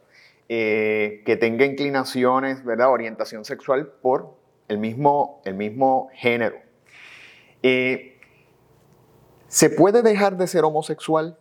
que 0.48 1.38
tenga 1.40 1.64
inclinaciones, 1.64 2.64
¿verdad?, 2.64 2.90
orientación 2.90 3.44
sexual 3.44 3.86
por 4.02 4.39
el 4.70 4.78
mismo, 4.78 5.42
el 5.44 5.54
mismo 5.54 6.10
género. 6.14 6.56
Eh, 7.62 8.18
¿Se 9.48 9.68
puede 9.68 10.02
dejar 10.02 10.36
de 10.36 10.46
ser 10.46 10.64
homosexual? 10.64 11.36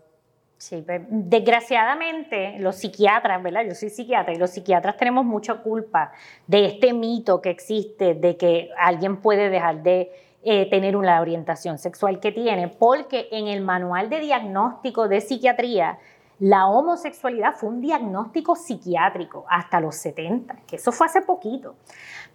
Sí, 0.58 0.84
pues, 0.86 1.02
desgraciadamente 1.10 2.58
los 2.60 2.76
psiquiatras, 2.76 3.42
¿verdad? 3.44 3.62
Yo 3.66 3.76
soy 3.76 3.90
psiquiatra 3.90 4.34
y 4.34 4.38
los 4.38 4.50
psiquiatras 4.50 4.98
tenemos 4.98 5.26
mucha 5.26 5.56
culpa 5.62 6.12
de 6.48 6.66
este 6.66 6.92
mito 6.92 7.40
que 7.40 7.52
existe 7.52 8.16
de 8.16 8.36
que 8.36 8.72
alguien 8.78 9.18
puede 9.18 9.50
dejar 9.50 9.84
de 9.84 10.12
eh, 10.44 10.68
tener 10.70 10.98
una 10.98 11.22
orientación 11.22 11.78
sexual 11.78 12.20
que 12.20 12.32
tiene, 12.32 12.68
porque 12.68 13.28
en 13.32 13.48
el 13.48 13.62
manual 13.62 14.10
de 14.10 14.22
diagnóstico 14.22 15.08
de 15.08 15.22
psiquiatría 15.22 16.00
la 16.40 16.68
homosexualidad 16.68 17.56
fue 17.56 17.70
un 17.70 17.82
diagnóstico 17.82 18.56
psiquiátrico 18.56 19.46
hasta 19.50 19.80
los 19.80 19.96
70, 19.96 20.56
que 20.68 20.78
eso 20.78 20.92
fue 20.92 21.08
hace 21.08 21.22
poquito. 21.22 21.76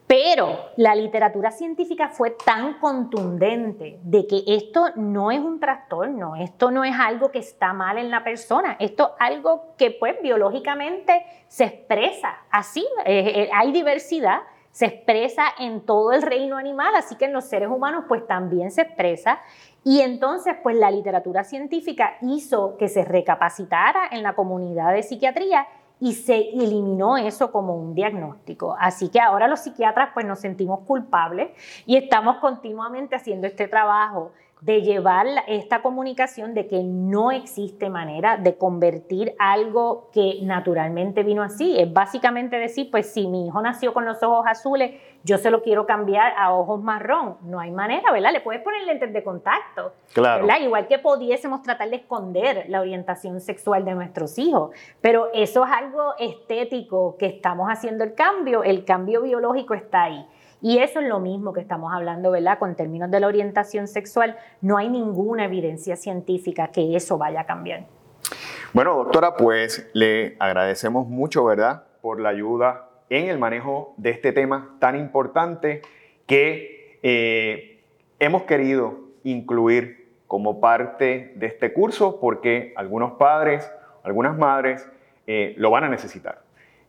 Pero 0.06 0.58
la 0.76 0.94
literatura 0.94 1.50
científica 1.50 2.08
fue 2.08 2.32
tan 2.32 2.75
contundente 2.75 3.99
de 4.02 4.26
que 4.26 4.44
esto 4.46 4.90
no 4.96 5.30
es 5.30 5.40
un 5.40 5.58
trastorno, 5.58 6.37
esto 6.37 6.70
no 6.70 6.84
es 6.84 6.94
algo 6.99 7.30
que 7.30 7.38
está 7.38 7.73
mal 7.73 7.96
en 7.96 8.11
la 8.11 8.23
persona, 8.23 8.76
esto 8.78 9.12
es 9.14 9.14
algo 9.18 9.75
que 9.78 9.92
pues 9.92 10.20
biológicamente 10.23 11.25
se 11.49 11.64
expresa 11.64 12.37
así, 12.50 12.87
eh, 13.06 13.32
eh, 13.34 13.50
hay 13.54 13.73
diversidad, 13.73 14.40
se 14.73 14.87
expresa 14.87 15.44
en 15.58 15.87
todo 15.87 16.12
el 16.12 16.20
reino 16.20 16.58
animal, 16.58 16.94
así 16.96 17.14
que 17.16 17.25
en 17.25 17.32
los 17.32 17.44
seres 17.44 17.68
humanos 17.68 18.04
pues 18.06 18.26
también 18.26 18.73
se 18.73 18.82
expresa. 18.82 19.40
Y 19.84 20.00
entonces 20.00 20.54
pues 20.62 20.76
la 20.76 20.90
literatura 20.90 21.44
científica 21.44 22.16
hizo 22.22 22.76
que 22.78 22.88
se 22.88 23.04
recapacitara 23.04 24.08
en 24.10 24.22
la 24.22 24.34
comunidad 24.34 24.92
de 24.94 25.02
psiquiatría 25.02 25.66
y 26.00 26.14
se 26.14 26.50
eliminó 26.50 27.16
eso 27.16 27.52
como 27.52 27.76
un 27.76 27.94
diagnóstico. 27.94 28.76
Así 28.80 29.08
que 29.10 29.20
ahora 29.20 29.46
los 29.46 29.60
psiquiatras 29.60 30.10
pues 30.14 30.26
nos 30.26 30.40
sentimos 30.40 30.80
culpables 30.80 31.50
y 31.86 31.96
estamos 31.96 32.38
continuamente 32.38 33.14
haciendo 33.14 33.46
este 33.46 33.68
trabajo 33.68 34.32
de 34.64 34.80
llevar 34.80 35.26
esta 35.47 35.83
comunicación 35.83 36.54
de 36.54 36.66
que 36.66 36.83
no 36.83 37.30
existe 37.30 37.90
manera 37.90 38.38
de 38.38 38.56
convertir 38.56 39.35
algo 39.38 40.09
que 40.11 40.38
naturalmente 40.40 41.23
vino 41.23 41.42
así. 41.42 41.78
Es 41.78 41.92
básicamente 41.92 42.56
decir, 42.56 42.90
pues 42.90 43.12
si 43.12 43.26
mi 43.26 43.47
hijo 43.47 43.61
nació 43.61 43.92
con 43.92 44.06
los 44.06 44.23
ojos 44.23 44.47
azules, 44.49 44.92
yo 45.23 45.37
se 45.37 45.50
lo 45.50 45.62
quiero 45.62 45.85
cambiar 45.85 46.33
a 46.38 46.54
ojos 46.54 46.83
marrón. 46.83 47.37
No 47.42 47.61
hay 47.61 47.73
manera, 47.73 48.11
¿verdad? 48.11 48.33
Le 48.33 48.40
puedes 48.40 48.62
poner 48.62 48.85
lentes 48.85 49.12
de 49.12 49.23
contacto. 49.23 49.92
Claro. 50.14 50.47
¿verdad? 50.47 50.62
Igual 50.62 50.88
que 50.88 50.99
pudiésemos 50.99 51.61
tratar 51.61 51.90
de 51.90 51.97
esconder 51.97 52.64
la 52.68 52.80
orientación 52.80 53.42
sexual 53.42 53.85
de 53.85 53.94
nuestros 53.94 54.38
hijos. 54.38 54.71
Pero 55.02 55.28
eso 55.35 55.62
es 55.66 55.73
algo 55.73 56.14
estético 56.18 57.18
que 57.18 57.26
estamos 57.26 57.68
haciendo 57.68 58.02
el 58.02 58.14
cambio. 58.14 58.62
El 58.62 58.87
cambio 58.87 59.21
biológico 59.21 59.75
está 59.75 60.04
ahí. 60.04 60.26
Y 60.64 60.78
eso 60.78 60.99
es 60.99 61.06
lo 61.06 61.21
mismo 61.21 61.52
que 61.52 61.61
estamos 61.61 61.92
hablando, 61.92 62.30
¿verdad? 62.30 62.59
Con 62.59 62.75
términos 62.75 63.11
de 63.11 63.21
la 63.21 63.26
orientación 63.26 63.87
sexual, 63.87 64.38
no 64.62 64.78
hay 64.78 64.88
ninguna 64.88 65.44
evidencia 65.44 65.94
científica 65.94 66.68
que 66.68 66.97
eso 66.97 67.18
vaya 67.18 67.42
a 67.42 67.44
cambiar. 67.44 67.85
Bueno, 68.73 68.97
doctora, 68.97 69.37
pues 69.37 69.90
le 69.92 70.37
agradecemos 70.38 71.06
mucho, 71.06 71.44
¿verdad? 71.44 71.85
Por 72.00 72.18
la 72.18 72.30
ayuda 72.30 72.88
en 73.11 73.28
el 73.28 73.38
manejo 73.38 73.92
de 73.99 74.09
este 74.09 74.33
tema 74.33 74.75
tan 74.78 74.97
importante 74.99 75.83
que 76.26 76.99
eh, 77.02 77.85
hemos 78.18 78.44
querido 78.44 79.00
incluir 79.23 80.14
como 80.26 80.62
parte 80.62 81.35
de 81.37 81.47
este 81.47 81.75
curso 81.75 82.18
porque 82.18 82.73
algunos 82.76 83.18
padres, 83.18 83.71
algunas 84.02 84.35
madres 84.38 84.90
eh, 85.26 85.52
lo 85.59 85.71
van 85.71 85.85
a 85.85 85.90
necesitar. 85.90 86.43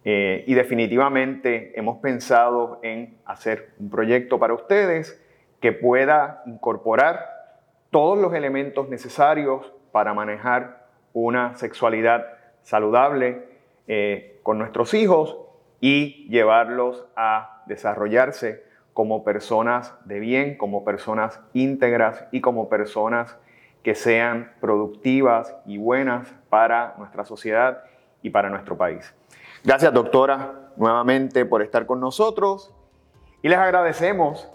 Eh, 0.07 0.43
y 0.45 0.53
definitivamente 0.53 1.77
hemos 1.77 1.97
pensado 1.97 2.79
en 2.83 3.17
hacer 3.25 3.71
un 3.79 3.89
proyecto 3.89 4.38
para 4.38 4.53
ustedes 4.53 5.19
que 5.59 5.71
pueda 5.71 6.43
incorporar 6.45 7.25
todos 7.89 8.15
los 8.19 8.35
elementos 8.35 8.88
necesarios 8.88 9.74
para 9.91 10.13
manejar 10.13 10.85
una 11.13 11.55
sexualidad 11.55 12.27
saludable 12.62 13.47
eh, 13.88 14.39
con 14.43 14.59
nuestros 14.59 14.93
hijos 14.93 15.39
y 15.81 16.27
llevarlos 16.29 17.07
a 17.15 17.63
desarrollarse 17.65 18.63
como 18.93 19.24
personas 19.24 19.95
de 20.05 20.19
bien, 20.19 20.55
como 20.55 20.85
personas 20.85 21.41
íntegras 21.53 22.25
y 22.31 22.41
como 22.41 22.69
personas 22.69 23.38
que 23.81 23.95
sean 23.95 24.51
productivas 24.59 25.55
y 25.65 25.77
buenas 25.77 26.31
para 26.50 26.93
nuestra 27.00 27.25
sociedad 27.25 27.83
y 28.21 28.29
para 28.29 28.50
nuestro 28.50 28.77
país. 28.77 29.15
Gracias, 29.65 29.91
doctora, 29.91 30.69
nuevamente 30.75 31.43
por 31.43 31.63
estar 31.63 31.88
con 31.88 32.00
nosotros 32.00 32.72
y 33.41 33.50
les 33.50 33.57
agradecemos 33.57 34.48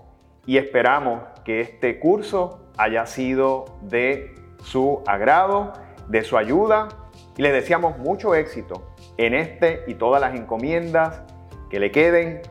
y 0.47 0.57
esperamos 0.57 1.25
que 1.45 1.61
este 1.61 1.99
curso 1.99 2.61
haya 2.77 3.05
sido 3.07 3.65
de 3.83 4.37
su 4.63 5.03
agrado, 5.09 5.73
de 6.07 6.23
su 6.23 6.37
ayuda 6.37 6.87
y 7.37 7.43
les 7.43 7.53
deseamos 7.53 7.99
mucho 7.99 8.37
éxito 8.37 8.95
en 9.17 9.35
este 9.35 9.83
y 9.89 9.95
todas 9.95 10.21
las 10.21 10.37
encomiendas 10.37 11.23
que 11.71 11.81
le 11.81 11.91
queden 11.91 12.43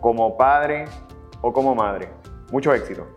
como 0.00 0.36
padre 0.36 0.84
o 1.40 1.52
como 1.52 1.74
madre. 1.74 2.10
Mucho 2.52 2.72
éxito. 2.72 3.08